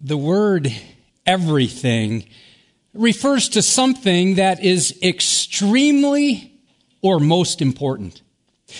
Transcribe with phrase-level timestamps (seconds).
[0.00, 0.72] the word
[1.26, 2.26] everything
[2.94, 6.52] refers to something that is extremely
[7.02, 8.22] or most important.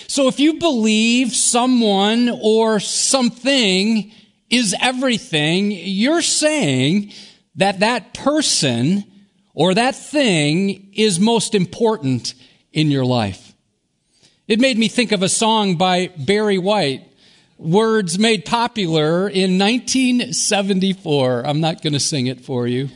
[0.07, 4.13] So if you believe someone or something
[4.49, 7.13] is everything, you're saying
[7.57, 9.05] that that person
[9.55, 12.35] or that thing is most important
[12.73, 13.53] in your life.
[14.49, 17.10] It made me think of a song by Barry White,
[17.61, 21.47] words made popular in 1974.
[21.47, 22.89] I'm not going to sing it for you.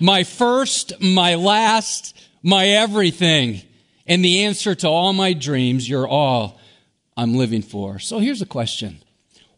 [0.00, 3.62] My first, my last, my everything
[4.06, 5.88] and the answer to all my dreams.
[5.88, 6.58] You're all
[7.16, 7.98] I'm living for.
[7.98, 9.00] So here's a question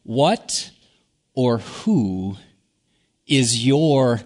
[0.02, 0.70] What
[1.34, 2.37] or who
[3.26, 4.20] is your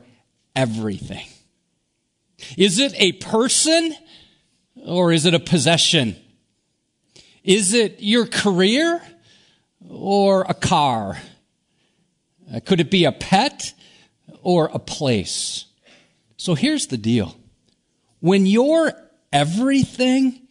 [0.57, 1.27] everything?
[2.57, 3.95] Is it a person
[4.85, 6.17] or is it a possession?
[7.45, 9.01] Is it your career
[9.89, 11.19] or a car?
[12.53, 13.73] Uh, could it be a pet
[14.43, 15.67] or a place?
[16.37, 17.37] So here's the deal.
[18.21, 18.93] When your
[19.33, 20.47] everything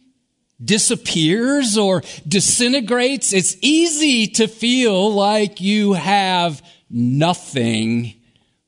[0.62, 8.14] disappears or disintegrates, it's easy to feel like you have nothing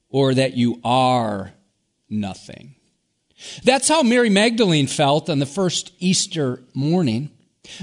[0.08, 1.52] or that you are
[2.08, 2.74] nothing.
[3.62, 7.30] That's how Mary Magdalene felt on the first Easter morning.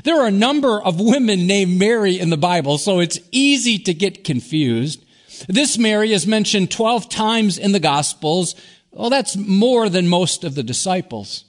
[0.04, 3.94] There are a number of women named Mary in the Bible, so it's easy to
[3.94, 5.04] get confused.
[5.48, 8.56] This Mary is mentioned 12 times in the Gospels.
[8.92, 11.46] Well, that's more than most of the disciples.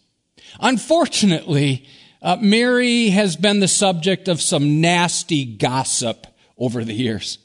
[0.61, 1.87] Unfortunately,
[2.23, 6.27] uh, Mary has been the subject of some nasty gossip
[6.59, 7.39] over the years.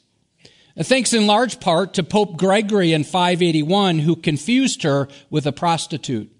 [0.78, 6.31] Thanks in large part to Pope Gregory in 581, who confused her with a prostitute.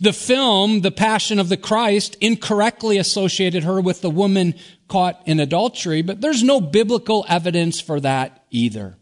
[0.00, 4.54] The film, The Passion of the Christ, incorrectly associated her with the woman
[4.88, 8.96] caught in adultery, but there's no biblical evidence for that either.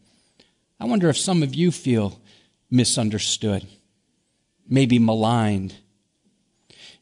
[0.78, 2.20] I wonder if some of you feel
[2.70, 3.67] misunderstood,
[4.69, 5.75] maybe maligned,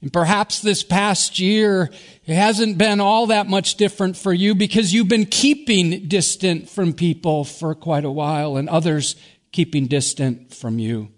[0.00, 1.90] and perhaps this past year
[2.24, 6.92] it hasn't been all that much different for you because you've been keeping distant from
[6.92, 9.16] people for quite a while and others
[9.50, 11.08] keeping distant from you.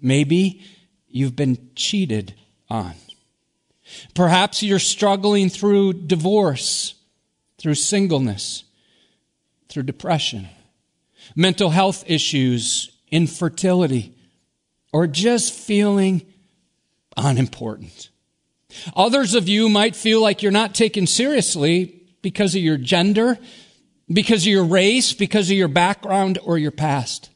[0.00, 0.62] Maybe
[1.10, 2.34] you've been cheated
[2.68, 2.94] on.
[4.14, 6.94] Perhaps you're struggling through divorce,
[7.58, 8.64] through singleness,
[9.68, 10.48] through depression,
[11.34, 14.14] mental health issues, infertility,
[14.92, 16.22] or just feeling
[17.16, 18.10] unimportant.
[18.94, 23.38] Others of you might feel like you're not taken seriously because of your gender,
[24.12, 27.30] because of your race, because of your background or your past.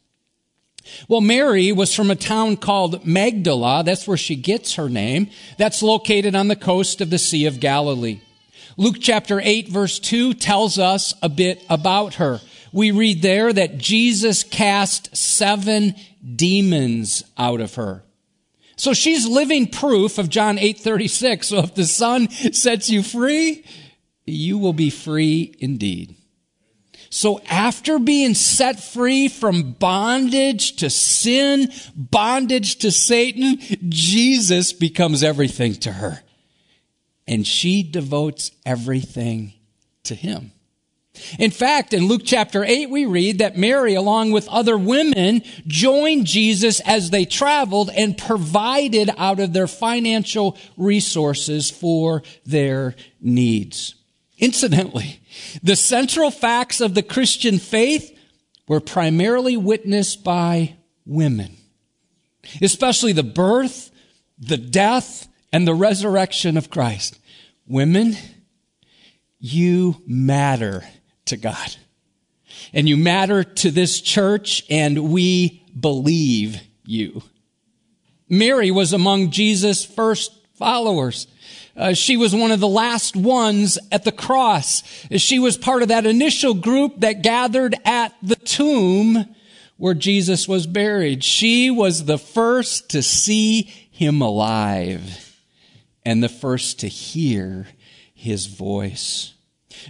[1.08, 3.82] Well, Mary was from a town called Magdala.
[3.84, 5.30] That's where she gets her name.
[5.58, 8.20] That's located on the coast of the Sea of Galilee.
[8.76, 12.40] Luke chapter 8 verse 2 tells us a bit about her.
[12.72, 15.94] We read there that Jesus cast seven
[16.34, 18.02] demons out of her.
[18.76, 21.48] So she's living proof of John 8:36.
[21.48, 23.62] So if the Son sets you free,
[24.26, 26.16] you will be free indeed.
[27.14, 35.74] So after being set free from bondage to sin, bondage to Satan, Jesus becomes everything
[35.76, 36.24] to her.
[37.28, 39.52] And she devotes everything
[40.02, 40.50] to him.
[41.38, 46.26] In fact, in Luke chapter 8, we read that Mary, along with other women, joined
[46.26, 53.94] Jesus as they traveled and provided out of their financial resources for their needs.
[54.38, 55.20] Incidentally,
[55.62, 58.16] the central facts of the Christian faith
[58.68, 61.56] were primarily witnessed by women,
[62.62, 63.90] especially the birth,
[64.38, 67.18] the death, and the resurrection of Christ.
[67.66, 68.16] Women,
[69.38, 70.84] you matter
[71.26, 71.76] to God.
[72.72, 77.22] And you matter to this church, and we believe you.
[78.28, 81.26] Mary was among Jesus' first followers.
[81.76, 84.82] Uh, she was one of the last ones at the cross.
[85.16, 89.34] She was part of that initial group that gathered at the tomb
[89.76, 91.24] where Jesus was buried.
[91.24, 95.36] She was the first to see him alive
[96.04, 97.66] and the first to hear
[98.14, 99.34] his voice.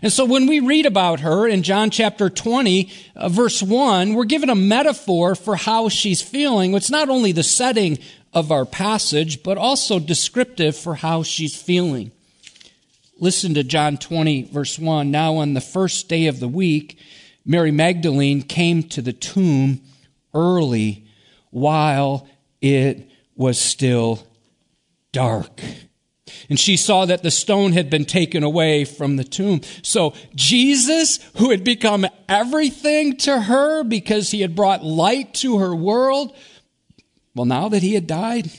[0.03, 4.25] And so when we read about her in John chapter 20, uh, verse 1, we're
[4.25, 6.75] given a metaphor for how she's feeling.
[6.75, 7.99] It's not only the setting
[8.35, 12.13] of our passage, but also descriptive for how she's feeling.
[13.19, 15.11] Listen to John 20, verse 1.
[15.11, 16.99] Now, on the first day of the week,
[17.47, 19.81] Mary Magdalene came to the tomb
[20.35, 21.07] early
[21.51, 22.27] while
[22.61, 24.27] it was still
[25.13, 25.61] dark.
[26.49, 29.61] and she saw that the stone had been taken away from the tomb.
[29.83, 35.75] So Jesus, who had become everything to her because he had brought light to her
[35.75, 36.35] world,
[37.35, 38.51] well, now that he had died,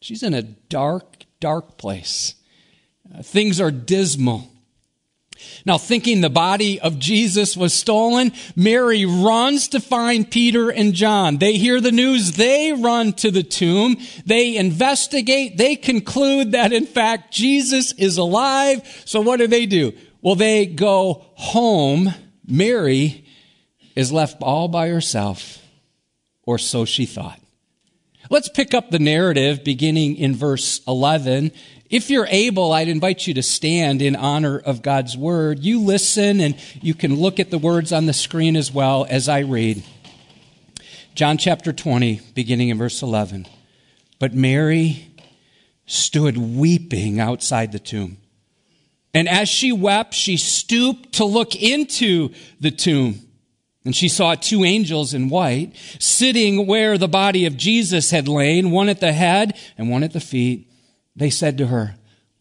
[0.00, 2.34] she's in a dark, dark place.
[3.12, 4.50] Uh, things are dismal.
[5.66, 11.38] Now, thinking the body of Jesus was stolen, Mary runs to find Peter and John.
[11.38, 12.32] They hear the news.
[12.32, 13.96] They run to the tomb.
[14.24, 15.58] They investigate.
[15.58, 19.02] They conclude that, in fact, Jesus is alive.
[19.04, 19.92] So what do they do?
[20.22, 22.14] Well, they go home.
[22.46, 23.26] Mary
[23.96, 25.58] is left all by herself,
[26.44, 27.40] or so she thought.
[28.34, 31.52] Let's pick up the narrative beginning in verse 11
[31.88, 35.60] if you're able, I'd invite you to stand in honor of God's word.
[35.60, 39.28] You listen and you can look at the words on the screen as well as
[39.28, 39.84] I read.
[41.14, 43.46] John chapter 20, beginning in verse 11.
[44.18, 45.12] But Mary
[45.86, 48.16] stood weeping outside the tomb.
[49.14, 53.23] And as she wept, she stooped to look into the tomb.
[53.84, 58.70] And she saw two angels in white sitting where the body of Jesus had lain,
[58.70, 60.70] one at the head and one at the feet.
[61.14, 61.96] They said to her,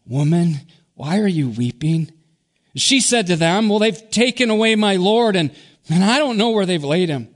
[0.05, 0.61] Woman,
[0.95, 2.11] why are you weeping?
[2.75, 5.51] She said to them, Well, they've taken away my Lord, and,
[5.89, 7.27] and I don't know where they've laid him.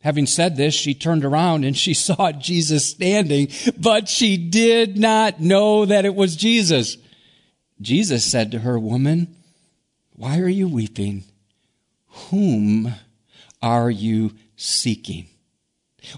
[0.00, 3.48] Having said this, she turned around and she saw Jesus standing,
[3.78, 6.96] but she did not know that it was Jesus.
[7.80, 9.34] Jesus said to her, Woman,
[10.12, 11.24] why are you weeping?
[12.30, 12.94] Whom
[13.64, 15.26] are you seeking?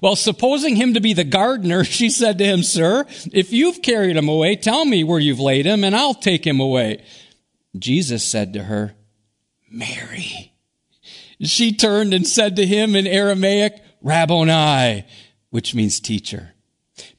[0.02, 4.16] Well, supposing him to be the gardener, she said to him, Sir, if you've carried
[4.16, 7.04] him away, tell me where you've laid him, and I'll take him away.
[7.78, 8.94] Jesus said to her,
[9.70, 10.52] Mary.
[11.40, 15.04] She turned and said to him in Aramaic, Rabboni,
[15.50, 16.52] which means teacher.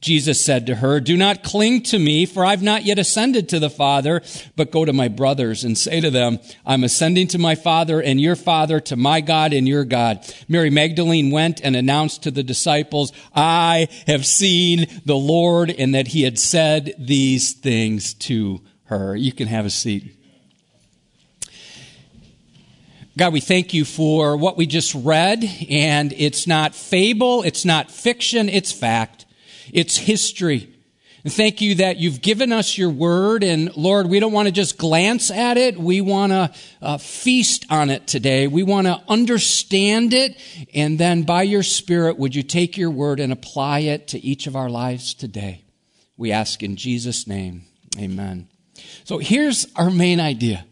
[0.00, 3.60] Jesus said to her, Do not cling to me, for I've not yet ascended to
[3.60, 4.22] the Father,
[4.56, 8.20] but go to my brothers and say to them, I'm ascending to my Father and
[8.20, 10.26] your Father, to my God and your God.
[10.48, 16.08] Mary Magdalene went and announced to the disciples, I have seen the Lord, and that
[16.08, 19.14] he had said these things to her.
[19.14, 20.14] You can have a seat.
[23.16, 27.90] God, we thank you for what we just read, and it's not fable, it's not
[27.90, 29.17] fiction, it's fact.
[29.72, 30.74] It's history.
[31.24, 33.42] And thank you that you've given us your word.
[33.42, 35.76] And Lord, we don't want to just glance at it.
[35.76, 38.46] We want to uh, feast on it today.
[38.46, 40.40] We want to understand it.
[40.74, 44.46] And then by your spirit, would you take your word and apply it to each
[44.46, 45.64] of our lives today?
[46.16, 47.64] We ask in Jesus' name.
[47.98, 48.48] Amen.
[49.04, 50.64] So here's our main idea.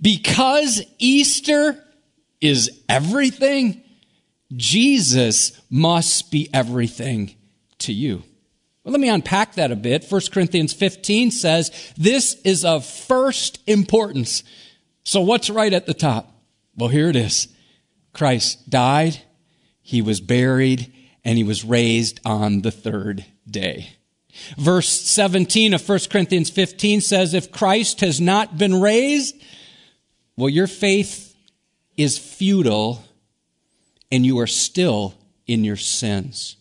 [0.00, 1.82] Because Easter
[2.40, 3.82] is everything,
[4.54, 7.36] Jesus must be everything
[7.78, 8.24] to you.
[8.84, 10.06] Well, let me unpack that a bit.
[10.08, 14.42] 1 Corinthians 15 says this is of first importance.
[15.04, 16.34] So what's right at the top?
[16.76, 17.48] Well, here it is.
[18.12, 19.22] Christ died,
[19.80, 20.92] he was buried,
[21.24, 23.90] and he was raised on the third day.
[24.56, 29.36] Verse 17 of 1 Corinthians 15 says, if Christ has not been raised,
[30.36, 31.36] well, your faith
[31.96, 33.04] is futile
[34.10, 35.14] and you are still
[35.46, 36.56] in your sins.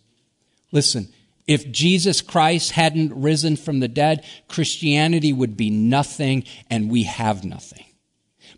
[0.71, 1.11] Listen,
[1.51, 7.43] if Jesus Christ hadn't risen from the dead, Christianity would be nothing and we have
[7.43, 7.85] nothing.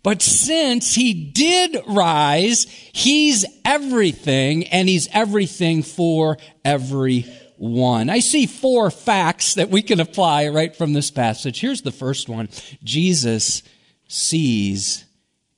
[0.02, 8.10] But since he did rise, he's everything and he's everything for everyone.
[8.10, 11.60] I see four facts that we can apply right from this passage.
[11.60, 12.50] Here's the first one.
[12.82, 13.62] Jesus
[14.06, 15.06] sees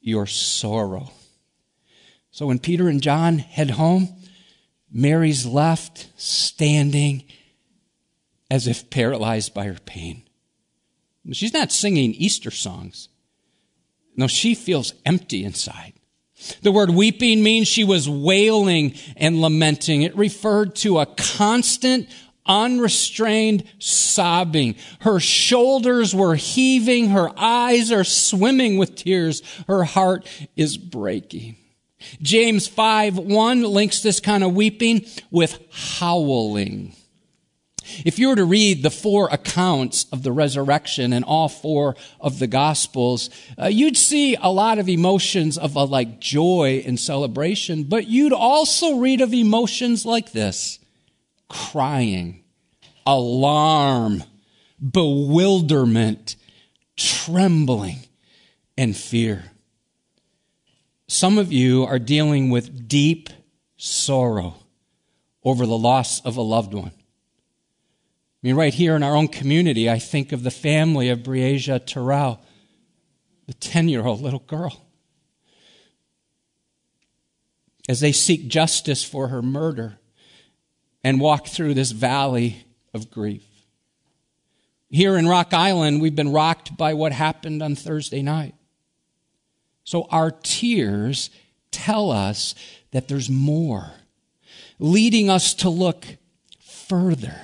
[0.01, 1.11] your sorrow.
[2.31, 4.09] So when Peter and John head home,
[4.93, 7.25] Mary's left standing
[8.51, 10.23] as if paralyzed by her pain.
[11.33, 13.09] She's not singing Easter songs.
[14.17, 15.93] No, she feels empty inside.
[16.63, 20.03] The word weeping means she was wailing and lamenting.
[20.03, 22.09] It referred to a constant,
[22.47, 24.77] unrestrained sobbing.
[25.01, 27.09] Her shoulders were heaving.
[27.09, 29.43] Her eyes are swimming with tears.
[29.67, 31.57] Her heart is breaking.
[32.21, 36.95] James 5 1 links this kind of weeping with howling.
[38.05, 42.39] If you were to read the four accounts of the resurrection and all four of
[42.39, 48.07] the gospels, uh, you'd see a lot of emotions of like joy and celebration, but
[48.07, 50.79] you'd also read of emotions like this
[51.49, 52.43] crying,
[53.07, 54.25] alarm,
[54.81, 56.37] bewilderment,
[56.97, 57.99] trembling,
[58.77, 59.45] and fear.
[61.09, 63.31] Some of you are dealing with deep
[63.77, 64.57] sorrow
[65.45, 66.91] over the loss of a loved one.
[68.47, 72.41] Mean, right here in our own community, I think of the family of Breasia Terrell,
[73.49, 74.87] the 10 year old little girl.
[77.89, 79.99] As they seek justice for her murder
[81.03, 83.43] and walk through this valley of grief.
[84.91, 88.55] Here in Rock Island, we've been rocked by what happened on Thursday night.
[89.83, 91.31] So our tears
[91.73, 92.55] tell us
[92.93, 93.91] that there's more,
[94.79, 96.07] leading us to look
[96.61, 97.41] further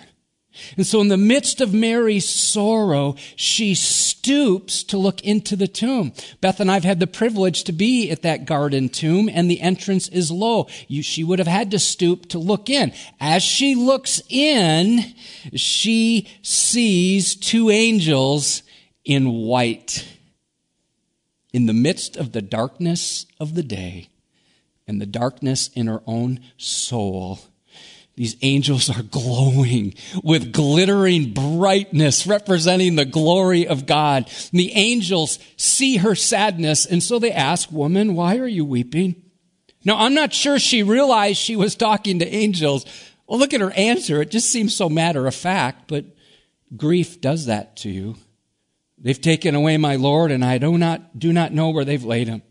[0.77, 6.13] and so in the midst of Mary's sorrow, she stoops to look into the tomb.
[6.41, 10.09] Beth and I've had the privilege to be at that garden tomb and the entrance
[10.09, 10.69] is low.
[10.89, 12.93] You, she would have had to stoop to look in.
[13.21, 15.15] As she looks in,
[15.55, 18.63] she sees two angels
[19.05, 20.07] in white.
[21.53, 24.09] In the midst of the darkness of the day
[24.87, 27.41] and the darkness in her own soul,
[28.15, 34.31] these angels are glowing with glittering brightness, representing the glory of God.
[34.51, 39.23] And the angels see her sadness, and so they ask, Woman, why are you weeping?
[39.85, 42.85] Now, I'm not sure she realized she was talking to angels.
[43.27, 44.21] Well, look at her answer.
[44.21, 46.05] It just seems so matter of fact, but
[46.77, 48.17] grief does that to you.
[48.99, 52.29] They've taken away my Lord, and I do not, do not know where they've laid
[52.29, 52.43] him.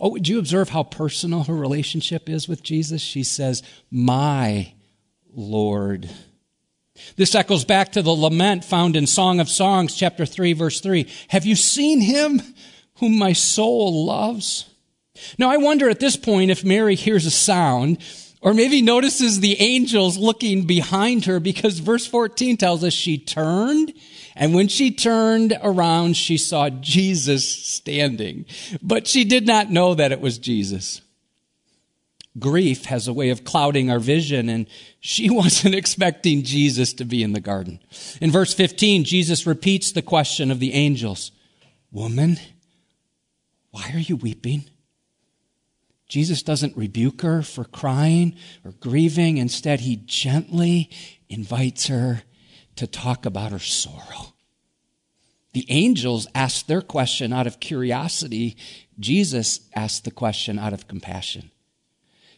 [0.00, 3.00] Oh, do you observe how personal her relationship is with Jesus?
[3.00, 4.74] She says, My
[5.32, 6.10] Lord.
[7.16, 11.06] This echoes back to the lament found in Song of Songs, chapter 3, verse 3.
[11.28, 12.42] Have you seen him
[12.96, 14.66] whom my soul loves?
[15.38, 17.98] Now, I wonder at this point if Mary hears a sound
[18.42, 23.92] or maybe notices the angels looking behind her because verse 14 tells us she turned
[24.34, 28.46] and when she turned around, she saw Jesus standing,
[28.82, 31.02] but she did not know that it was Jesus.
[32.38, 34.66] Grief has a way of clouding our vision, and
[35.00, 37.80] she wasn't expecting Jesus to be in the garden.
[38.20, 41.32] In verse 15, Jesus repeats the question of the angels
[41.92, 42.38] Woman,
[43.72, 44.64] why are you weeping?
[46.08, 48.34] Jesus doesn't rebuke her for crying
[48.64, 49.38] or grieving.
[49.38, 50.90] Instead, he gently
[51.28, 52.22] invites her
[52.80, 54.32] to talk about her sorrow.
[55.52, 58.56] The angels asked their question out of curiosity.
[58.98, 61.50] Jesus asked the question out of compassion.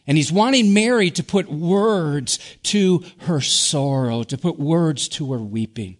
[0.05, 5.39] And he's wanting Mary to put words to her sorrow, to put words to her
[5.39, 5.95] weeping.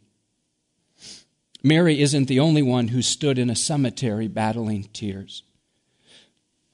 [1.63, 5.43] Mary isn't the only one who stood in a cemetery battling tears.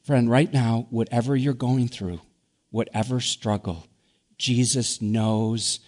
[0.01, 2.21] Friend, right now, whatever you're going through,
[2.71, 3.85] whatever struggle,
[4.39, 5.81] Jesus knows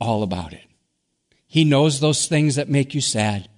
[0.00, 0.69] all about it.
[1.50, 3.48] He knows those things that make you sad.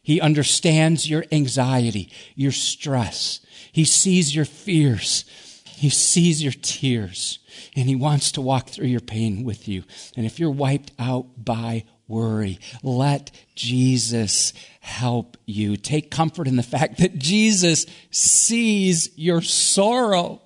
[0.00, 3.40] He understands your anxiety, your stress.
[3.72, 5.24] He sees your fears.
[5.66, 7.40] He sees your tears.
[7.74, 9.82] And He wants to walk through your pain with you.
[10.16, 15.76] And if you're wiped out by worry, let Jesus help you.
[15.76, 20.42] Take comfort in the fact that Jesus sees your sorrow.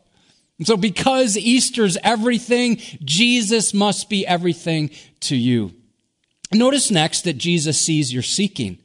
[0.56, 5.74] And so because Easter's everything, Jesus must be everything to you.
[6.52, 8.78] Notice next that Jesus sees your seeking.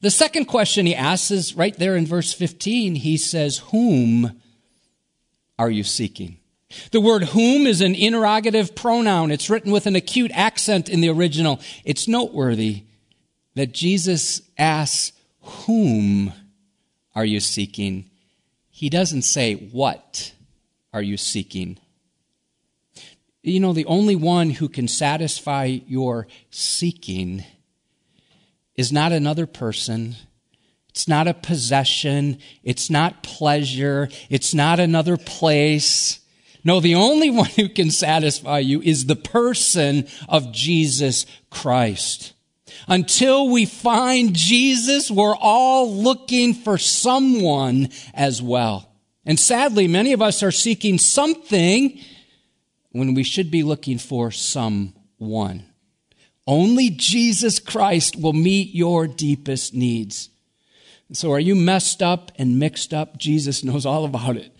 [0.00, 2.96] The second question he asks is right there in verse 15.
[2.96, 4.40] He says, Whom
[5.58, 6.38] are you seeking?
[6.90, 9.30] The word whom is an interrogative pronoun.
[9.30, 11.60] It's written with an acute accent in the original.
[11.84, 12.84] It's noteworthy
[13.54, 16.32] that Jesus asks, Whom
[17.14, 18.10] are you seeking?
[18.70, 20.32] He doesn't say, What
[20.92, 21.78] are you seeking?
[23.46, 27.44] You know, the only one who can satisfy your seeking
[28.74, 30.16] is not another person.
[30.90, 32.38] It's not a possession.
[32.64, 34.08] It's not pleasure.
[34.30, 36.18] It's not another place.
[36.64, 42.32] No, the only one who can satisfy you is the person of Jesus Christ.
[42.88, 48.90] Until we find Jesus, we're all looking for someone as well.
[49.24, 52.00] And sadly, many of us are seeking something
[52.98, 55.64] when we should be looking for someone.
[56.46, 60.30] Only Jesus Christ will meet your deepest needs.
[61.12, 63.16] So, are you messed up and mixed up?
[63.16, 64.52] Jesus knows all about it.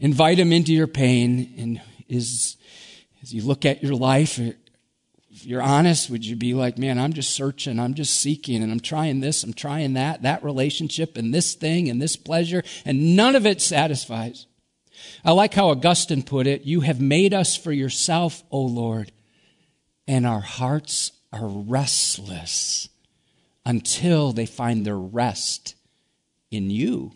[0.00, 1.54] Invite him into your pain.
[1.58, 2.56] And is,
[3.22, 7.12] as you look at your life, if you're honest, would you be like, man, I'm
[7.12, 11.32] just searching, I'm just seeking, and I'm trying this, I'm trying that, that relationship, and
[11.32, 14.46] this thing, and this pleasure, and none of it satisfies.
[15.24, 19.12] I like how Augustine put it You have made us for yourself, O Lord,
[20.06, 22.88] and our hearts are restless
[23.64, 25.74] until they find their rest
[26.50, 27.12] in you.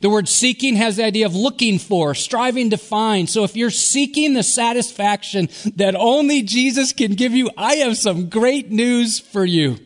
[0.00, 3.28] The word seeking has the idea of looking for, striving to find.
[3.28, 8.28] So if you're seeking the satisfaction that only Jesus can give you, I have some
[8.28, 9.78] great news for you.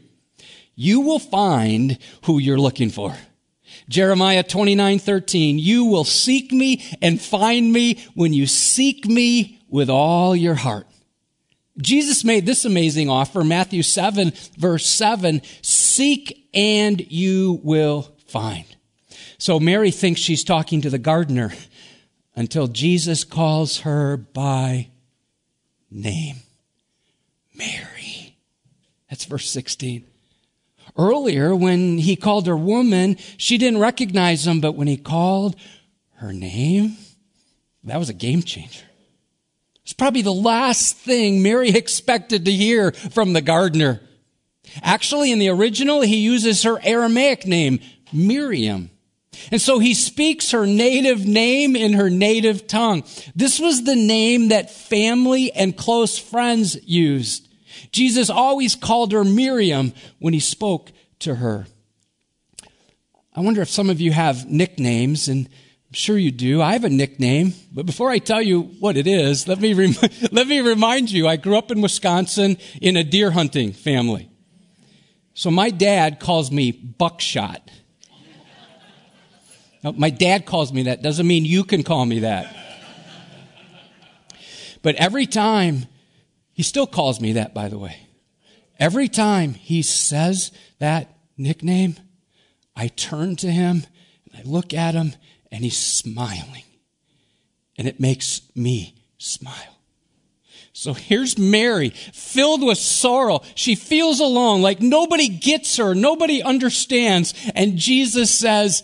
[0.75, 3.17] You will find who you're looking for.
[3.89, 9.89] Jeremiah 29, 13, you will seek me and find me when you seek me with
[9.89, 10.87] all your heart.
[11.79, 18.65] Jesus made this amazing offer, Matthew 7, verse 7, seek and you will find.
[19.39, 21.53] So Mary thinks she's talking to the gardener
[22.35, 24.89] until Jesus calls her by
[25.91, 26.37] name.
[27.55, 28.37] Mary.
[29.11, 30.05] That's verse 16.
[30.99, 35.57] Earlier, when he called her woman, she didn't recognize him, but when he called
[36.17, 36.97] her name,
[37.85, 38.85] that was a game changer.
[39.83, 44.01] It's probably the last thing Mary expected to hear from the gardener.
[44.83, 47.81] Actually, in the original, he uses her Aramaic name,
[48.13, 48.91] Miriam.
[49.53, 53.05] And so he speaks her native name in her native tongue.
[53.35, 57.46] This was the name that family and close friends used.
[57.93, 61.67] Jesus always called her Miriam when he spoke to her.
[63.35, 66.63] I wonder if some of you have nicknames, and I'm sure you do.
[66.63, 69.95] I have a nickname, but before I tell you what it is, let me, rem-
[70.33, 74.31] let me remind you I grew up in Wisconsin in a deer hunting family.
[75.35, 77.71] So my dad calls me Buckshot.
[79.83, 81.03] Now, my dad calls me that.
[81.03, 82.55] Doesn't mean you can call me that.
[84.81, 85.87] But every time,
[86.57, 88.09] he still calls me that, by the way.
[88.79, 91.97] Every time he says that nickname,
[92.75, 93.85] I turn to him
[94.25, 95.13] and I look at him
[95.53, 96.63] and he's smiling.
[97.77, 99.77] And it makes me smile.
[100.73, 103.43] So here's Mary, filled with sorrow.
[103.55, 107.35] She feels alone, like nobody gets her, nobody understands.
[107.55, 108.83] And Jesus says,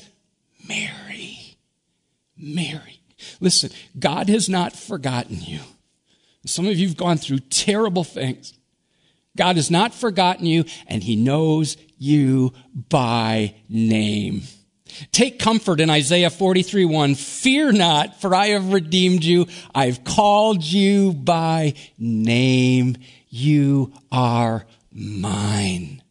[0.69, 1.57] Mary,
[2.37, 3.01] Mary.
[3.41, 5.61] Listen, God has not forgotten you.
[6.45, 8.55] Some of you have gone through terrible things.
[9.37, 14.43] God has not forgotten you, and He knows you by name.
[15.11, 17.15] Take comfort in Isaiah 43 1.
[17.15, 19.47] Fear not, for I have redeemed you.
[19.75, 22.97] I've called you by name.
[23.29, 26.03] You are mine.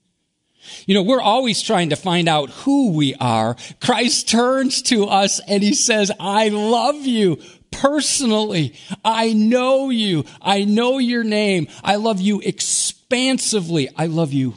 [0.88, 3.56] You know, we're always trying to find out who we are.
[3.82, 7.40] Christ turns to us and he says, I love you
[7.72, 8.76] personally.
[9.04, 10.26] I know you.
[10.42, 11.68] I know your name.
[11.84, 13.90] I love you expansively.
[13.96, 14.56] I love you.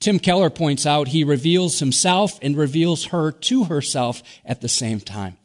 [0.00, 5.00] Tim Keller points out he reveals himself and reveals her to herself at the same
[5.00, 5.36] time.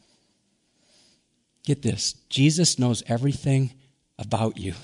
[1.64, 3.72] Get this Jesus knows everything
[4.18, 4.74] about you,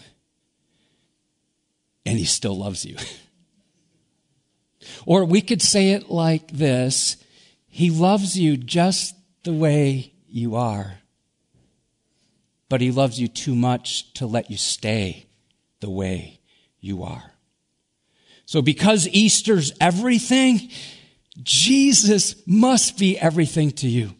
[2.07, 2.97] and he still loves you.
[5.07, 7.17] Or we could say it like this
[7.67, 10.99] He loves you just the way you are,
[12.69, 15.27] but He loves you too much to let you stay
[15.81, 16.41] the way
[16.81, 17.33] you are.
[18.47, 20.71] So, because Easter's everything,
[21.43, 24.15] Jesus must be everything to you.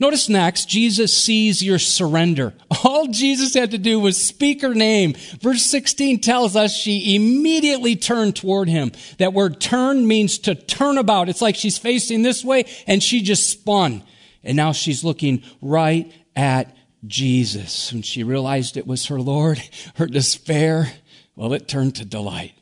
[0.00, 2.52] Notice next, Jesus sees your surrender.
[2.84, 5.14] All Jesus had to do was speak her name.
[5.40, 8.90] Verse 16 tells us she immediately turned toward him.
[9.18, 11.28] That word turn means to turn about.
[11.28, 14.02] It's like she's facing this way and she just spun.
[14.42, 16.73] And now she's looking right at
[17.06, 17.92] Jesus.
[17.92, 19.60] When she realized it was her Lord,
[19.96, 20.92] her despair,
[21.36, 22.52] well, it turned to delight.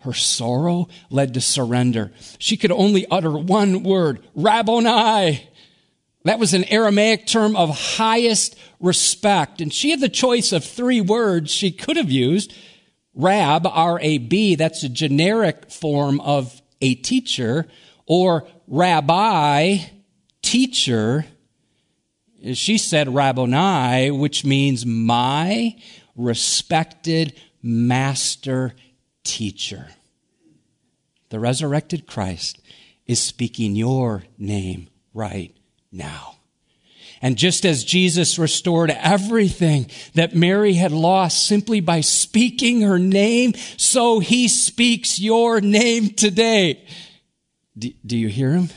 [0.00, 2.12] Her sorrow led to surrender.
[2.38, 5.48] She could only utter one word, Rabboni,
[6.26, 9.60] that was an Aramaic term of highest respect.
[9.60, 12.52] And she had the choice of three words she could have used.
[13.14, 17.66] Rab, R-A-B, that's a generic form of a teacher,
[18.06, 19.78] or rabbi,
[20.42, 21.26] teacher.
[22.54, 25.76] She said Rabboni, which means my
[26.14, 28.74] respected master
[29.24, 29.88] teacher.
[31.30, 32.60] The resurrected Christ
[33.06, 35.56] is speaking your name right
[35.90, 36.36] now.
[37.22, 43.54] And just as Jesus restored everything that Mary had lost simply by speaking her name,
[43.76, 46.86] so he speaks your name today.
[47.76, 48.68] Do, do you hear him?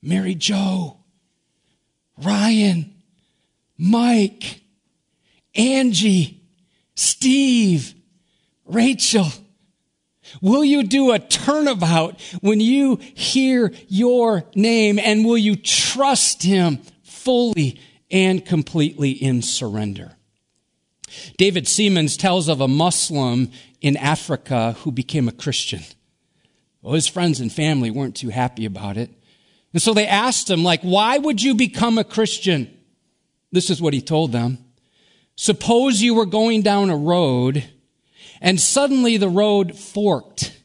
[0.00, 0.98] Mary Joe,
[2.22, 2.94] Ryan,
[3.76, 4.62] Mike,
[5.54, 6.42] Angie,
[6.94, 7.94] Steve,
[8.64, 9.26] Rachel,
[10.40, 16.80] Will you do a turnabout when you hear your name and will you trust him
[17.02, 20.12] fully and completely in surrender?
[21.36, 23.50] David Siemens tells of a Muslim
[23.80, 25.82] in Africa who became a Christian.
[26.82, 29.10] Well, his friends and family weren't too happy about it.
[29.76, 32.74] And so they asked him, like, why would you become a Christian?
[33.52, 34.56] This is what he told them.
[35.34, 37.62] Suppose you were going down a road
[38.40, 40.58] and suddenly the road forked.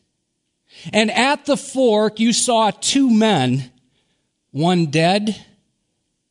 [0.93, 3.69] And at the fork, you saw two men,
[4.52, 5.36] one dead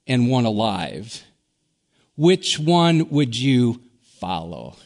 [0.06, 1.22] and one alive.
[2.16, 3.82] Which one would you
[4.20, 4.78] follow?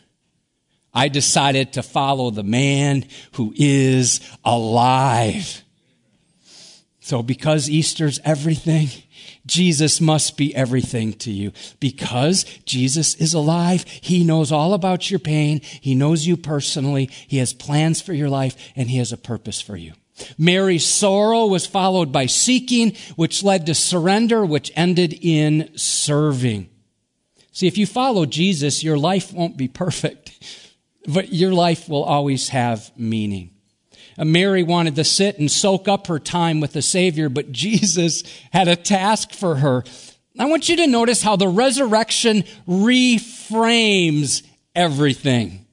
[0.93, 3.05] I decided to follow the man
[3.35, 5.64] who is alive.
[7.05, 8.89] So because Easter's everything,
[9.47, 11.53] Jesus must be everything to you.
[11.79, 15.61] Because Jesus is alive, He knows all about your pain.
[15.61, 17.11] He knows you personally.
[17.29, 19.93] He has plans for your life and He has a purpose for you.
[20.39, 26.71] Mary's sorrow was followed by seeking, which led to surrender, which ended in serving.
[27.53, 30.33] See, if you follow Jesus, your life won't be perfect,
[31.07, 33.54] but your life will always have meaning.
[34.19, 38.23] Uh, Mary wanted to sit and soak up her time with the Savior, but Jesus
[38.53, 39.85] had a task for her.
[40.39, 44.43] I want you to notice how the resurrection reframes
[44.75, 45.65] everything.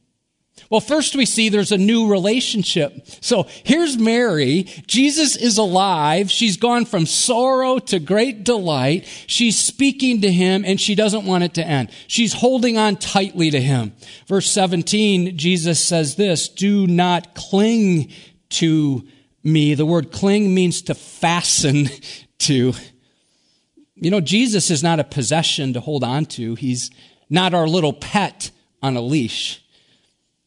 [0.72, 3.06] Well, first we see there's a new relationship.
[3.20, 4.64] So here's Mary.
[4.88, 6.32] Jesus is alive.
[6.32, 9.06] She's gone from sorrow to great delight.
[9.28, 11.92] She's speaking to him and she doesn't want it to end.
[12.08, 13.92] She's holding on tightly to him.
[14.28, 18.10] Verse 17, Jesus says this, do not cling
[18.52, 19.08] to
[19.44, 19.74] me.
[19.74, 21.90] The word cling means to fasten
[22.40, 22.74] to.
[23.96, 26.56] You know, Jesus is not a possession to hold on to.
[26.56, 26.90] He's
[27.30, 29.64] not our little pet on a leash.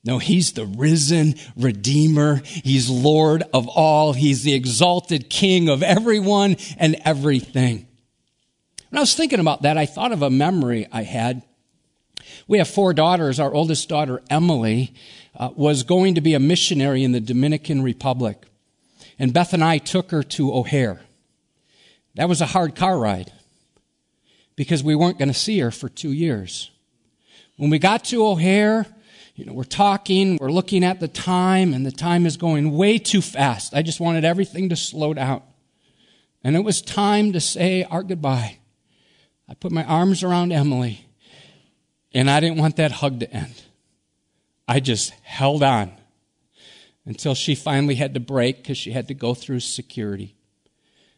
[0.05, 2.43] No, he's the risen Redeemer.
[2.45, 4.12] He's Lord of all.
[4.12, 7.87] He's the exalted King of everyone and everything.
[8.90, 11.43] When I was thinking about that, I thought of a memory I had.
[12.47, 13.40] We have four daughters.
[13.40, 14.95] Our oldest daughter, Emily,
[15.37, 18.44] uh, was going to be a missionary in the Dominican Republic.
[19.18, 21.01] And Beth and I took her to O'Hare.
[22.14, 23.33] That was a hard car ride
[24.57, 26.70] because we weren't going to see her for two years.
[27.57, 28.87] When we got to O'Hare,
[29.35, 32.99] you know, we're talking, we're looking at the time, and the time is going way
[32.99, 33.75] too fast.
[33.75, 35.42] I just wanted everything to slow down.
[36.44, 38.59] And it was time to say our goodbye.
[39.49, 41.07] I put my arms around Emily,
[42.12, 43.61] and I didn't want that hug to end.
[44.66, 45.92] I just held on
[47.07, 50.35] until she finally had to break because she had to go through security.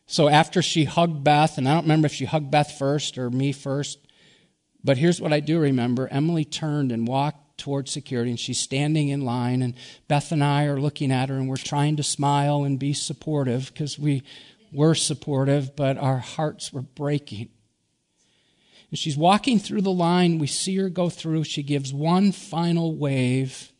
[0.06, 3.30] So after she hugged Beth, and I don't remember if she hugged Beth first or
[3.30, 3.98] me first,
[4.82, 9.08] but here's what I do remember Emily turned and walked towards security, and she's standing
[9.08, 9.74] in line, and
[10.08, 13.72] Beth and I are looking at her, and we're trying to smile and be supportive
[13.72, 14.22] because we
[14.72, 17.48] were supportive, but our hearts were breaking.
[18.96, 20.38] And she's walking through the line.
[20.38, 21.44] We see her go through.
[21.44, 23.70] She gives one final wave.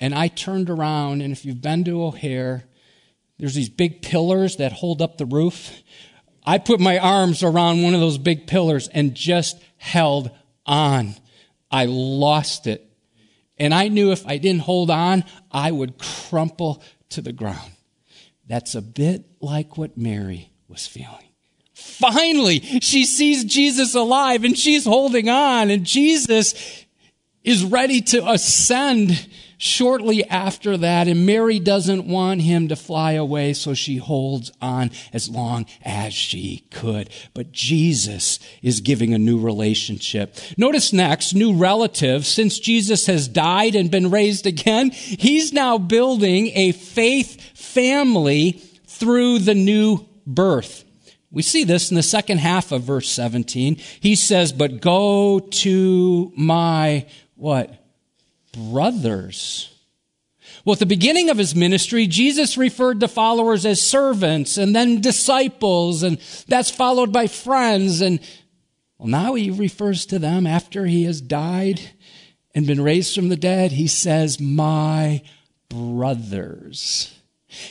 [0.00, 2.64] And I turned around, and if you've been to O'Hare,
[3.38, 5.82] there's these big pillars that hold up the roof.
[6.46, 10.30] I put my arms around one of those big pillars and just held
[10.64, 11.14] on.
[11.70, 12.90] I lost it.
[13.58, 17.72] And I knew if I didn't hold on, I would crumple to the ground.
[18.46, 21.31] That's a bit like what Mary was feeling.
[21.82, 26.84] Finally, she sees Jesus alive and she's holding on and Jesus
[27.44, 29.28] is ready to ascend
[29.62, 31.06] shortly after that.
[31.06, 36.12] And Mary doesn't want him to fly away, so she holds on as long as
[36.12, 37.10] she could.
[37.32, 40.36] But Jesus is giving a new relationship.
[40.56, 42.26] Notice next, new relative.
[42.26, 49.38] Since Jesus has died and been raised again, he's now building a faith family through
[49.38, 50.84] the new birth.
[51.32, 53.76] We see this in the second half of verse 17.
[54.00, 57.74] He says, but go to my, what?
[58.52, 59.70] Brothers.
[60.64, 65.00] Well, at the beginning of his ministry, Jesus referred to followers as servants and then
[65.00, 68.02] disciples, and that's followed by friends.
[68.02, 68.20] And
[68.98, 71.80] well, now he refers to them after he has died
[72.54, 73.72] and been raised from the dead.
[73.72, 75.22] He says, my
[75.70, 77.18] brothers.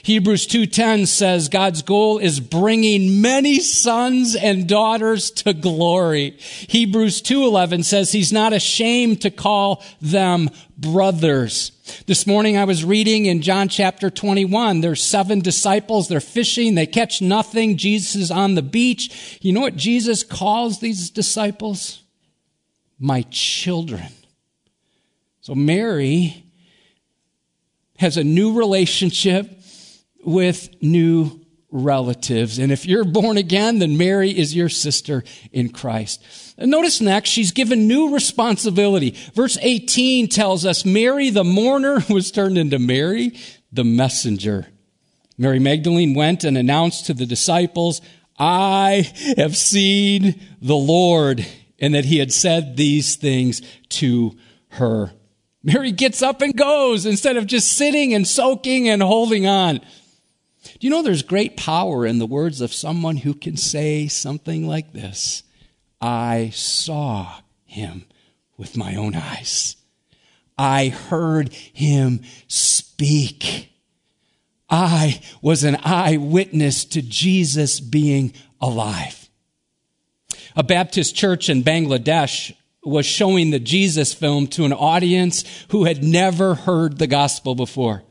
[0.04, 6.38] Hebrews 2:10 says God's goal is bringing many sons and daughters to glory.
[6.68, 11.72] Hebrews 2:11 says he's not ashamed to call them brothers.
[12.06, 14.82] This morning I was reading in John chapter 21.
[14.82, 16.08] There's seven disciples.
[16.08, 16.76] They're fishing.
[16.76, 17.78] They catch nothing.
[17.78, 19.40] Jesus is on the beach.
[19.42, 22.04] You know what Jesus calls these disciples?
[23.00, 24.10] My children.
[25.42, 26.44] So Mary
[27.98, 29.61] has a new relationship
[30.24, 32.60] with new relatives.
[32.60, 36.24] And if you're born again, then Mary is your sister in Christ.
[36.58, 39.16] And notice next, she's given new responsibility.
[39.34, 43.34] Verse 18 tells us Mary the mourner was turned into Mary
[43.72, 44.68] the messenger.
[45.38, 48.02] Mary Magdalene went and announced to the disciples,
[48.38, 51.46] I have seen the Lord,
[51.80, 54.38] and that he had said these things to
[54.70, 55.12] her.
[55.64, 59.80] Mary gets up and goes instead of just sitting and soaking and holding on.
[60.82, 64.68] Do you know there's great power in the words of someone who can say something
[64.68, 65.44] like this?
[66.02, 68.06] I saw him
[68.58, 69.76] with my own eyes.
[70.58, 73.72] I heard him speak.
[74.72, 79.30] I was an eyewitness to Jesus being alive.
[80.56, 86.04] A Baptist church in Bangladesh was showing the Jesus film to an audience who had
[86.04, 88.02] never heard the gospel before.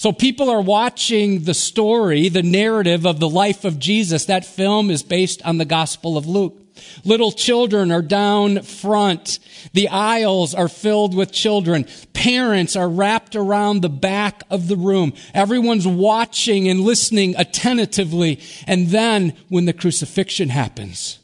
[0.00, 4.24] So people are watching the story, the narrative of the life of Jesus.
[4.24, 6.58] That film is based on the gospel of Luke.
[7.04, 9.38] Little children are down front.
[9.74, 11.84] The aisles are filled with children.
[12.14, 15.12] Parents are wrapped around the back of the room.
[15.34, 18.40] Everyone's watching and listening attentively.
[18.66, 21.18] And then when the crucifixion happens,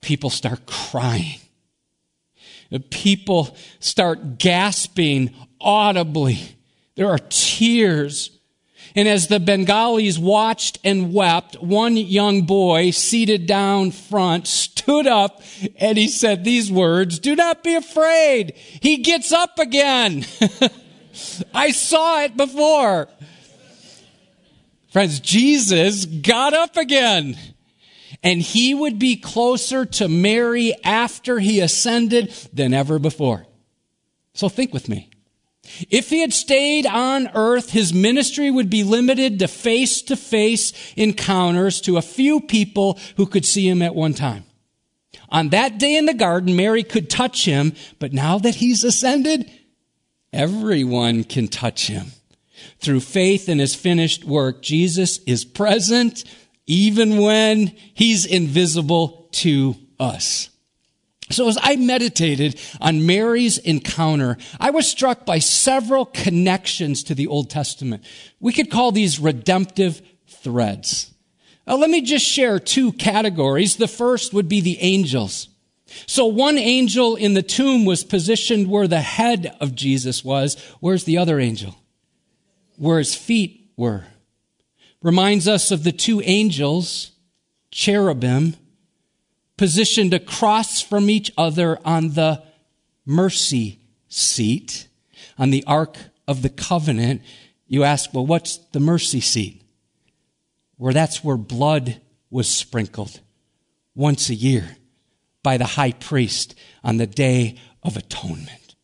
[0.00, 1.40] people start crying.
[2.88, 6.55] People start gasping audibly.
[6.96, 8.36] There are tears
[8.96, 15.42] and as the Bengalis watched and wept, one young boy seated down front stood up
[15.78, 18.54] and he said these words, do not be afraid.
[18.80, 20.24] He gets up again.
[21.54, 23.08] I saw it before.
[24.90, 27.36] Friends, Jesus got up again.
[28.22, 33.46] And he would be closer to Mary after he ascended than ever before.
[34.32, 35.10] So think with me.
[35.90, 40.72] If he had stayed on earth, his ministry would be limited to face to face
[40.96, 44.44] encounters to a few people who could see him at one time.
[45.28, 49.50] On that day in the garden, Mary could touch him, but now that he's ascended,
[50.32, 52.12] everyone can touch him.
[52.78, 56.24] Through faith in his finished work, Jesus is present
[56.66, 60.50] even when he's invisible to us.
[61.30, 67.26] So as I meditated on Mary's encounter, I was struck by several connections to the
[67.26, 68.04] Old Testament.
[68.38, 71.12] We could call these redemptive threads.
[71.66, 73.76] Now, let me just share two categories.
[73.76, 75.48] The first would be the angels.
[76.06, 80.56] So one angel in the tomb was positioned where the head of Jesus was.
[80.80, 81.76] Where's the other angel?
[82.76, 84.04] Where his feet were.
[85.02, 87.12] Reminds us of the two angels,
[87.70, 88.54] cherubim,
[89.56, 92.42] positioned across from each other on the
[93.04, 94.88] mercy seat,
[95.38, 95.96] on the Ark
[96.28, 97.22] of the Covenant.
[97.66, 99.62] You ask, well, what's the mercy seat?
[100.76, 103.20] Where that's where blood was sprinkled
[103.94, 104.76] once a year
[105.42, 108.74] by the high priest on the day of atonement.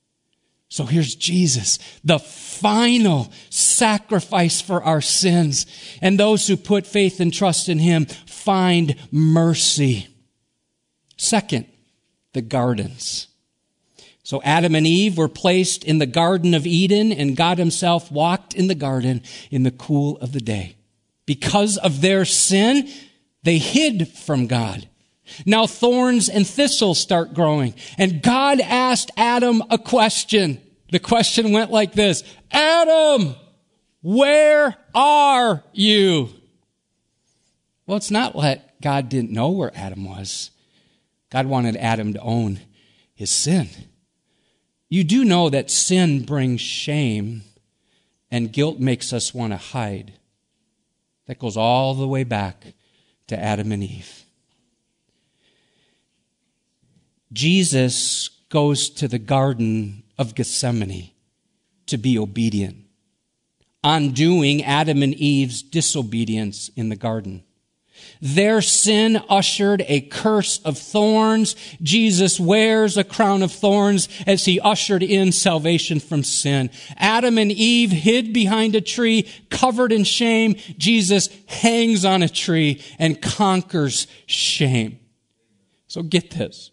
[0.69, 5.67] So here's Jesus, the final sacrifice for our sins.
[6.01, 10.09] And those who put faith and trust in him find mercy.
[11.23, 11.67] Second,
[12.33, 13.29] the gardens.
[14.25, 18.55] So Adam and Eve were placed in the Garden of Eden and God himself walked
[18.55, 20.75] in the garden in the cool of the day.
[21.25, 22.89] Because of their sin,
[23.45, 24.89] they hid from God.
[25.47, 30.61] Now thorns and thistles start growing and God asked Adam a question.
[30.91, 33.37] The question went like this, Adam,
[34.03, 36.31] where are you?
[37.87, 40.51] Well, it's not that God didn't know where Adam was.
[41.33, 42.61] God wanted Adam to own
[43.15, 43.71] his sin.
[44.91, 47.41] You do know that sin brings shame
[48.31, 50.13] and guilt makes us want to hide.
[51.27, 52.75] That goes all the way back
[53.29, 54.25] to Adam and Eve.
[57.33, 61.13] Jesus goes to the Garden of Gethsemane
[61.87, 62.77] to be obedient,
[63.83, 67.43] undoing Adam and Eve's disobedience in the garden.
[68.21, 71.57] Their sin ushered a curse of thorns.
[71.83, 76.71] Jesus wears a crown of thorns as he ushered in salvation from sin.
[76.97, 80.57] Adam and Eve hid behind a tree, covered in shame.
[80.79, 84.99] Jesus hangs on a tree and conquers shame.
[85.89, 86.71] So get this.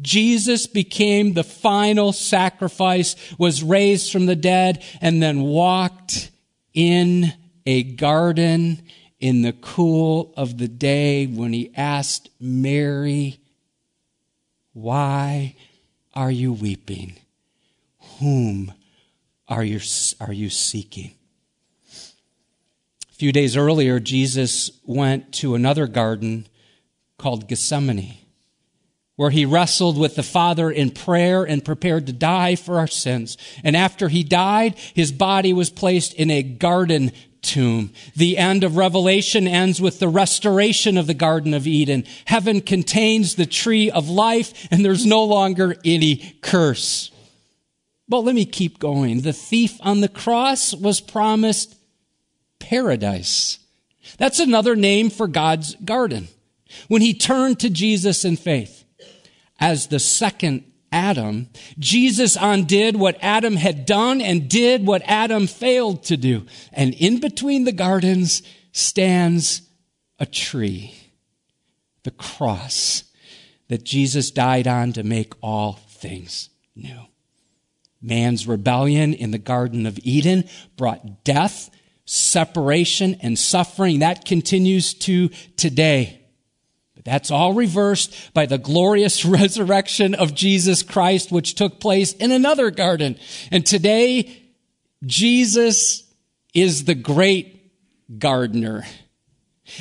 [0.00, 6.30] Jesus became the final sacrifice, was raised from the dead, and then walked
[6.72, 7.32] in
[7.66, 8.82] a garden
[9.24, 13.40] in the cool of the day when he asked Mary,
[14.74, 15.56] Why
[16.12, 17.14] are you weeping?
[18.20, 18.74] Whom
[19.48, 19.80] are you,
[20.20, 21.14] are you seeking?
[21.90, 26.46] A few days earlier, Jesus went to another garden
[27.16, 28.18] called Gethsemane
[29.16, 33.38] where he wrestled with the Father in prayer and prepared to die for our sins.
[33.62, 37.12] And after he died, his body was placed in a garden
[37.44, 37.92] tomb.
[38.16, 42.04] The end of Revelation ends with the restoration of the Garden of Eden.
[42.24, 47.10] Heaven contains the tree of life and there's no longer any curse.
[48.08, 49.20] But let me keep going.
[49.20, 51.76] The thief on the cross was promised
[52.58, 53.58] paradise.
[54.18, 56.28] That's another name for God's garden.
[56.88, 58.84] When he turned to Jesus in faith
[59.60, 66.04] as the second Adam, Jesus undid what Adam had done and did what Adam failed
[66.04, 66.46] to do.
[66.72, 69.62] And in between the gardens stands
[70.20, 70.94] a tree,
[72.04, 73.02] the cross
[73.68, 77.00] that Jesus died on to make all things new.
[78.00, 80.44] Man's rebellion in the Garden of Eden
[80.76, 81.70] brought death,
[82.04, 83.98] separation, and suffering.
[83.98, 86.23] That continues to today.
[87.04, 92.70] That's all reversed by the glorious resurrection of Jesus Christ, which took place in another
[92.70, 93.16] garden.
[93.50, 94.42] And today,
[95.04, 96.04] Jesus
[96.54, 97.72] is the great
[98.18, 98.84] gardener.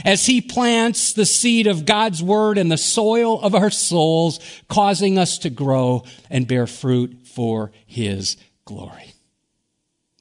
[0.06, 5.18] As he plants the seed of God's word in the soil of our souls, causing
[5.18, 9.14] us to grow and bear fruit for his glory.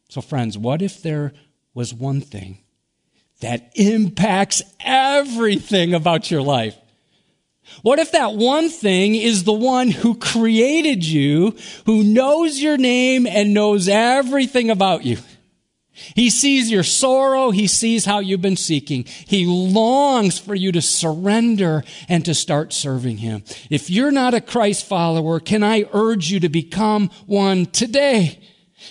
[0.08, 1.32] So friends, what if there
[1.74, 2.58] was one thing
[3.40, 6.76] that impacts everything about your life?
[7.80, 11.56] What if that one thing is the one who created you,
[11.86, 15.18] who knows your name and knows everything about you?
[15.92, 17.50] He sees your sorrow.
[17.50, 19.04] He sees how you've been seeking.
[19.04, 23.44] He longs for you to surrender and to start serving Him.
[23.70, 28.40] If you're not a Christ follower, can I urge you to become one today?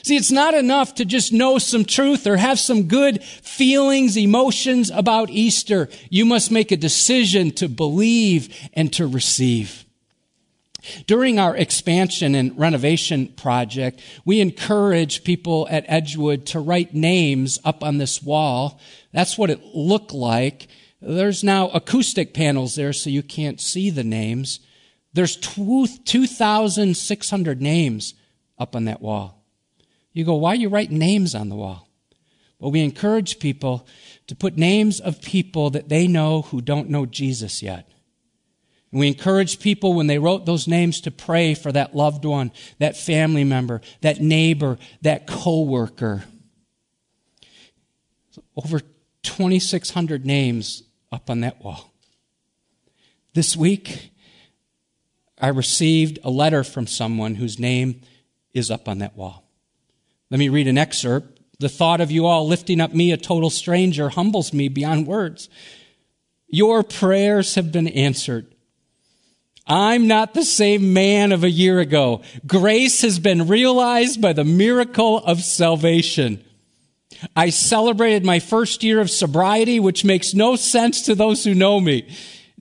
[0.03, 4.89] See, it's not enough to just know some truth or have some good feelings, emotions
[4.89, 5.89] about Easter.
[6.09, 9.85] You must make a decision to believe and to receive.
[11.05, 17.83] During our expansion and renovation project, we encourage people at Edgewood to write names up
[17.83, 18.79] on this wall.
[19.13, 20.67] That's what it looked like.
[20.99, 24.59] There's now acoustic panels there so you can't see the names.
[25.13, 28.13] There's 2,600 names
[28.57, 29.40] up on that wall.
[30.13, 31.87] You go, why you writing names on the wall?
[32.59, 33.87] Well, we encourage people
[34.27, 37.89] to put names of people that they know who don't know Jesus yet.
[38.91, 42.51] And we encourage people when they wrote those names to pray for that loved one,
[42.77, 46.25] that family member, that neighbor, that coworker.
[48.55, 48.81] Over
[49.23, 51.93] 2,600 names up on that wall.
[53.33, 54.11] This week,
[55.39, 58.01] I received a letter from someone whose name
[58.53, 59.50] is up on that wall.
[60.31, 61.39] Let me read an excerpt.
[61.59, 65.49] The thought of you all lifting up me, a total stranger, humbles me beyond words.
[66.47, 68.47] Your prayers have been answered.
[69.67, 72.23] I'm not the same man of a year ago.
[72.47, 76.43] Grace has been realized by the miracle of salvation.
[77.35, 81.79] I celebrated my first year of sobriety, which makes no sense to those who know
[81.79, 82.07] me.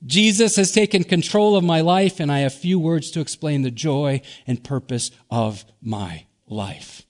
[0.05, 3.71] Jesus has taken control of my life, and I have few words to explain the
[3.71, 7.03] joy and purpose of my life.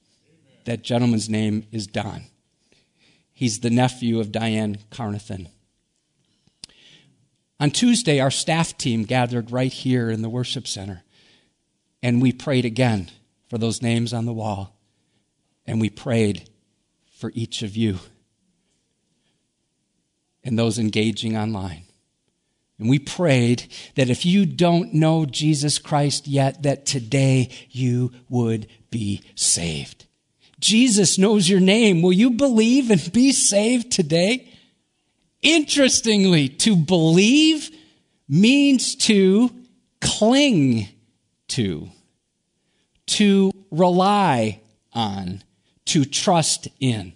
[0.72, 2.24] That gentleman's name is Don.
[3.34, 5.50] He's the nephew of Diane Carnathan.
[7.60, 11.04] On Tuesday, our staff team gathered right here in the worship center,
[12.02, 13.12] and we prayed again
[13.50, 14.74] for those names on the wall,
[15.66, 16.50] and we prayed
[17.18, 18.00] for each of you
[20.42, 21.84] and those engaging online.
[22.80, 28.68] And we prayed that if you don't know Jesus Christ yet, that today you would
[28.90, 30.06] be saved.
[30.62, 32.02] Jesus knows your name.
[32.02, 34.48] Will you believe and be saved today?
[35.42, 37.70] Interestingly, to believe
[38.30, 39.50] means to
[40.00, 40.88] cling
[41.50, 41.90] to,
[43.08, 44.62] to rely
[44.94, 45.44] on,
[45.86, 47.14] to trust in.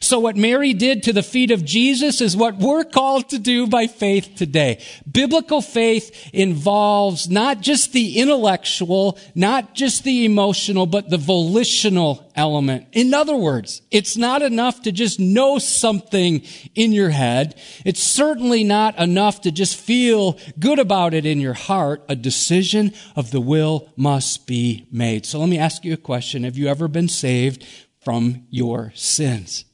[0.00, 3.66] So what Mary did to the feet of Jesus is what we're called to do
[3.66, 4.82] by faith today.
[5.10, 12.86] Biblical faith involves not just the intellectual, not just the emotional, but the volitional element.
[12.92, 16.42] In other words, it's not enough to just know something
[16.74, 17.54] in your head.
[17.84, 22.04] It's certainly not enough to just feel good about it in your heart.
[22.08, 25.26] A decision of the will must be made.
[25.26, 26.44] So let me ask you a question.
[26.44, 27.64] Have you ever been saved
[28.00, 29.64] from your sins?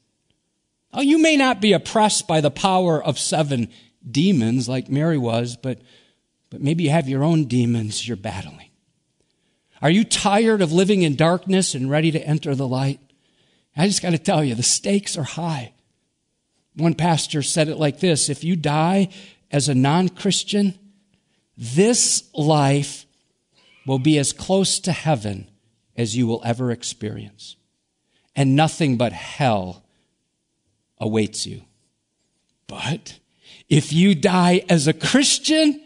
[0.93, 3.69] Oh, you may not be oppressed by the power of seven
[4.09, 5.81] demons like Mary was, but,
[6.51, 8.71] but maybe you have your own demons you're battling.
[9.83, 13.01] Are you tired of living in darkness and ready to enter the light?
[13.77, 15.75] I just got to tell you, the stakes are high.
[16.75, 19.09] One pastor said it like this If you die
[19.51, 20.79] as a non Christian,
[21.57, 23.07] this life
[23.87, 25.51] will be as close to heaven
[25.97, 27.57] as you will ever experience.
[28.35, 29.85] And nothing but hell
[30.99, 31.63] awaits you.
[32.67, 33.19] But
[33.69, 35.81] if you die as a Christian,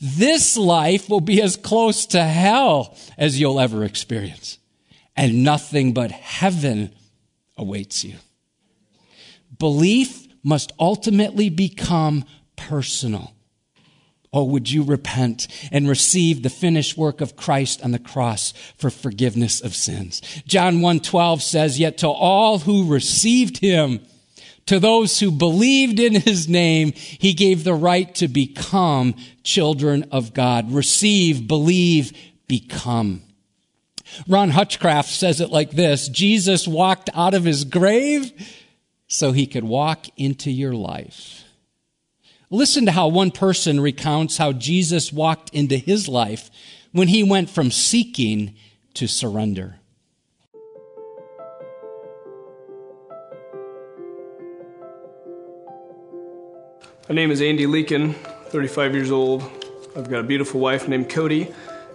[0.00, 4.58] this life will be as close to hell as you'll ever experience.
[5.16, 6.94] And nothing but heaven
[7.56, 8.16] awaits you.
[9.58, 12.24] Belief must ultimately become
[12.56, 13.34] personal.
[14.32, 18.88] Oh, would you repent and receive the finished work of Christ on the cross for
[18.88, 20.22] forgiveness of sins?
[20.46, 24.00] John 1:12 says, "Yet to all who received him,
[24.66, 30.32] to those who believed in his name, he gave the right to become children of
[30.32, 30.72] God.
[30.72, 32.12] Receive, believe,
[32.46, 33.22] become."
[34.26, 38.32] Ron Hutchcraft says it like this, Jesus walked out of his grave
[39.08, 41.44] so he could walk into your life.
[42.50, 46.50] Listen to how one person recounts how Jesus walked into his life
[46.92, 48.54] when he went from seeking
[48.94, 49.79] to surrender.
[57.10, 58.14] My name is Andy Leakin,
[58.50, 59.42] 35 years old.
[59.96, 61.52] I've got a beautiful wife named Cody,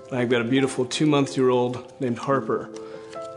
[0.09, 2.69] and I've got a beautiful two month year old named Harper.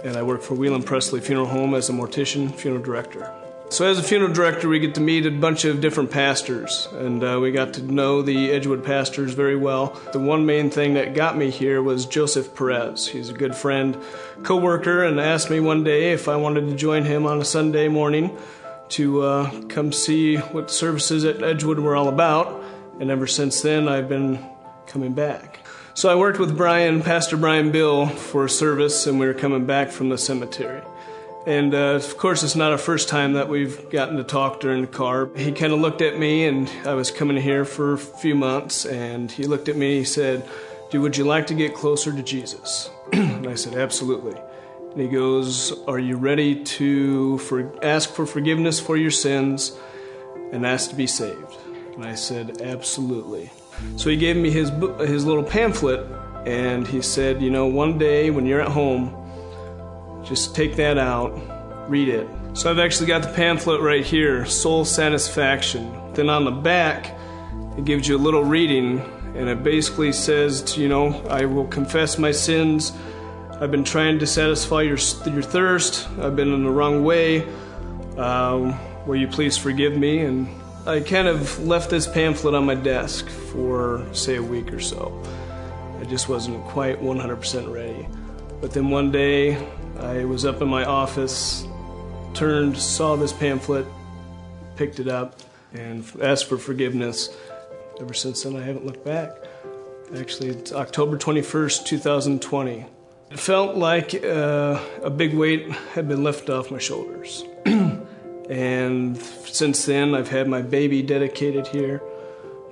[0.02, 3.32] And I work for Wheelan Pressly Funeral Home as a mortician funeral director.
[3.68, 7.22] So, as a funeral director, we get to meet a bunch of different pastors, and
[7.22, 9.96] uh, we got to know the Edgewood pastors very well.
[10.12, 13.06] The one main thing that got me here was Joseph Perez.
[13.06, 13.96] He's a good friend,
[14.42, 17.44] co worker, and asked me one day if I wanted to join him on a
[17.44, 18.36] Sunday morning
[18.90, 22.62] to uh, come see what services at Edgewood were all about.
[23.00, 24.44] And ever since then, I've been
[24.86, 25.60] coming back.
[25.94, 29.66] So, I worked with Brian, Pastor Brian Bill, for a service, and we were coming
[29.66, 30.80] back from the cemetery.
[31.48, 34.82] And uh, of course, it's not a first time that we've gotten to talk during
[34.82, 35.30] the car.
[35.34, 38.84] He kind of looked at me, and I was coming here for a few months,
[38.84, 40.48] and he looked at me he said,
[40.90, 42.90] Dude, would you like to get closer to Jesus?
[43.12, 44.38] and I said, Absolutely.
[44.92, 49.76] And he goes, Are you ready to for, ask for forgiveness for your sins
[50.52, 51.56] and ask to be saved?
[51.94, 53.50] And I said, Absolutely.
[53.96, 56.06] So he gave me his, his little pamphlet,
[56.46, 59.14] and he said, You know, one day when you're at home,
[60.24, 61.30] just take that out,
[61.88, 62.28] read it.
[62.54, 66.12] So I've actually got the pamphlet right here, Soul Satisfaction.
[66.14, 67.16] Then on the back,
[67.76, 69.00] it gives you a little reading,
[69.36, 72.92] and it basically says, you know, I will confess my sins.
[73.60, 76.08] I've been trying to satisfy your, your thirst.
[76.20, 77.44] I've been in the wrong way.
[78.16, 80.20] Um, will you please forgive me?
[80.20, 80.48] And
[80.86, 85.20] I kind of left this pamphlet on my desk for, say, a week or so.
[86.00, 88.06] I just wasn't quite 100% ready.
[88.60, 89.56] But then one day,
[89.98, 91.66] I was up in my office,
[92.34, 93.86] turned, saw this pamphlet,
[94.76, 95.40] picked it up,
[95.72, 97.36] and asked for forgiveness.
[98.00, 99.32] Ever since then, I haven't looked back.
[100.16, 102.86] Actually, it's October 21st, 2020.
[103.30, 107.44] It felt like uh, a big weight had been lifted off my shoulders.
[108.48, 112.02] and since then, I've had my baby dedicated here.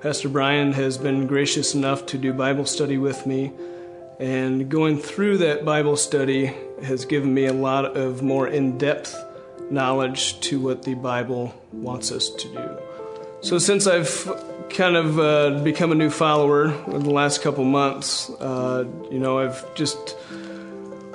[0.01, 3.53] Pastor Brian has been gracious enough to do Bible study with me.
[4.19, 9.15] And going through that Bible study has given me a lot of more in depth
[9.71, 12.79] knowledge to what the Bible wants us to do.
[13.43, 14.27] So, since I've
[14.71, 19.39] kind of uh, become a new follower in the last couple months, uh, you know,
[19.39, 20.17] I've just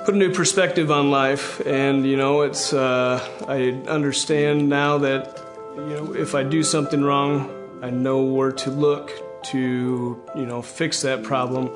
[0.04, 5.40] put a new perspective on life, and you know, it's uh, I understand now that
[5.76, 7.50] you know if I do something wrong,
[7.82, 9.12] I know where to look
[9.44, 11.70] to you know fix that problem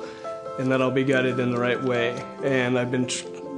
[0.59, 2.21] and that I'll be guided in the right way.
[2.43, 3.07] And I've been,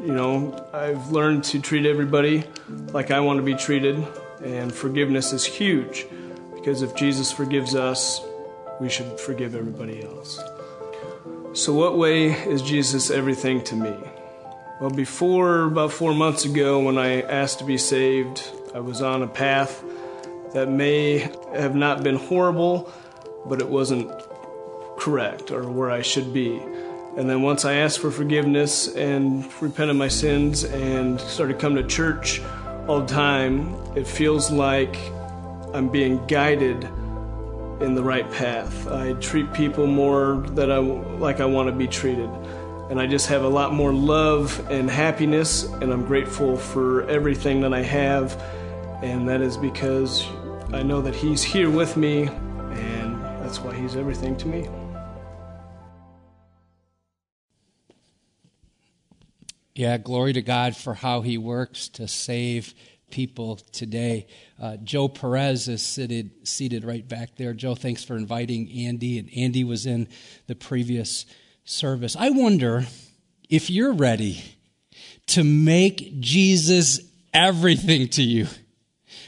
[0.01, 2.43] you know, I've learned to treat everybody
[2.91, 4.05] like I want to be treated,
[4.43, 6.05] and forgiveness is huge
[6.53, 8.21] because if Jesus forgives us,
[8.79, 10.39] we should forgive everybody else.
[11.53, 13.95] So, what way is Jesus everything to me?
[14.79, 19.21] Well, before about four months ago, when I asked to be saved, I was on
[19.23, 19.83] a path
[20.53, 22.89] that may have not been horrible,
[23.45, 24.09] but it wasn't
[24.97, 26.61] correct or where I should be.
[27.17, 31.89] And then once I asked for forgiveness and repented my sins and started coming to
[31.89, 32.41] church
[32.87, 34.95] all the time, it feels like
[35.73, 36.85] I'm being guided
[37.81, 38.87] in the right path.
[38.87, 42.29] I treat people more that I like I want to be treated.
[42.89, 47.61] And I just have a lot more love and happiness and I'm grateful for everything
[47.61, 48.41] that I have.
[49.03, 50.25] And that is because
[50.73, 54.67] I know that he's here with me and that's why he's everything to me.
[59.75, 62.73] Yeah, glory to God for how he works to save
[63.11, 64.27] people today.
[64.59, 67.53] Uh, Joe Perez is seated, seated right back there.
[67.53, 70.07] Joe, thanks for inviting Andy, and Andy was in
[70.47, 71.25] the previous
[71.69, 72.15] service.
[72.17, 72.85] I wonder
[73.49, 74.43] if you're ready
[75.27, 76.99] to make Jesus
[77.33, 78.47] everything to you.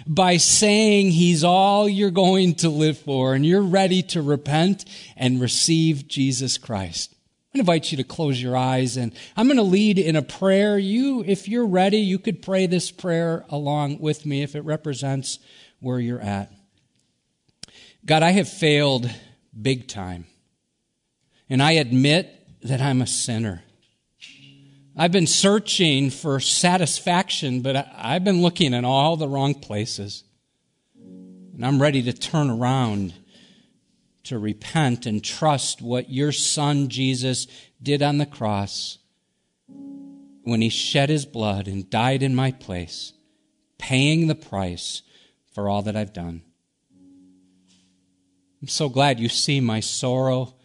[0.08, 4.86] by saying He's all you're going to live for and you're ready to repent
[5.16, 7.14] and receive Jesus Christ.
[7.54, 10.80] I invite you to close your eyes and I'm going to lead in a prayer.
[10.80, 15.38] You, if you're ready, you could pray this prayer along with me if it represents
[15.80, 16.52] where you're at.
[18.06, 19.10] God, I have failed
[19.60, 20.26] big time.
[21.52, 23.62] And I admit that I'm a sinner.
[24.96, 30.24] I've been searching for satisfaction, but I've been looking in all the wrong places.
[30.96, 33.14] And I'm ready to turn around
[34.24, 37.48] to repent and trust what your son Jesus
[37.84, 39.00] did on the cross
[40.44, 43.12] when he shed his blood and died in my place,
[43.78, 45.02] paying the price
[45.54, 46.44] for all that I've done.
[48.62, 50.56] I'm so glad you see my sorrow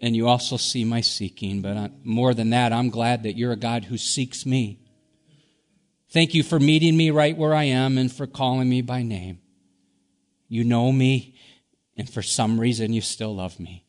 [0.00, 1.60] and you also see my seeking.
[1.60, 4.80] But more than that, I'm glad that you're a God who seeks me.
[6.10, 9.40] Thank you for meeting me right where I am and for calling me by name.
[10.48, 11.34] You know me,
[11.96, 13.84] and for some reason, you still love me.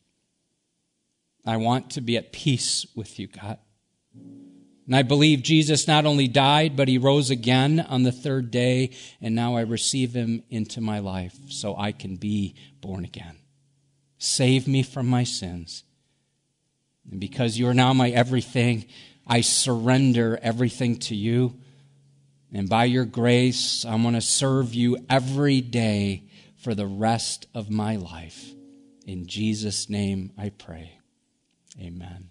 [1.46, 3.58] I want to be at peace with you, God.
[4.14, 8.90] And I believe Jesus not only died, but he rose again on the third day,
[9.22, 13.36] and now I receive him into my life so I can be born again.
[14.18, 15.84] Save me from my sins
[17.10, 18.86] and because you are now my everything,
[19.26, 21.56] I surrender everything to you.
[22.52, 26.24] And by your grace, I want to serve you every day
[26.56, 28.50] for the rest of my life.
[29.06, 30.98] In Jesus' name I pray.
[31.80, 32.30] Amen.